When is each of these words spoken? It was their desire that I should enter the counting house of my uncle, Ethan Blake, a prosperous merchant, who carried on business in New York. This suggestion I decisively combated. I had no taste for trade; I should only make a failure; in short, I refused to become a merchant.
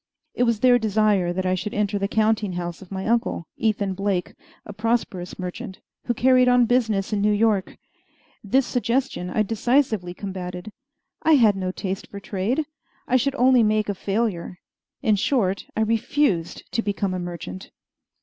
It 0.33 0.45
was 0.45 0.61
their 0.61 0.79
desire 0.79 1.31
that 1.31 1.45
I 1.45 1.53
should 1.53 1.75
enter 1.75 1.99
the 1.99 2.07
counting 2.07 2.53
house 2.53 2.81
of 2.81 2.91
my 2.91 3.05
uncle, 3.05 3.45
Ethan 3.57 3.93
Blake, 3.93 4.33
a 4.65 4.73
prosperous 4.73 5.37
merchant, 5.37 5.77
who 6.05 6.15
carried 6.15 6.47
on 6.47 6.65
business 6.65 7.13
in 7.13 7.21
New 7.21 7.31
York. 7.31 7.77
This 8.43 8.65
suggestion 8.65 9.29
I 9.29 9.43
decisively 9.43 10.15
combated. 10.15 10.71
I 11.21 11.33
had 11.33 11.55
no 11.55 11.71
taste 11.71 12.07
for 12.07 12.19
trade; 12.19 12.65
I 13.07 13.15
should 13.15 13.35
only 13.35 13.61
make 13.61 13.89
a 13.89 13.93
failure; 13.93 14.57
in 15.03 15.17
short, 15.17 15.67
I 15.77 15.81
refused 15.81 16.63
to 16.71 16.81
become 16.81 17.13
a 17.13 17.19
merchant. 17.19 17.69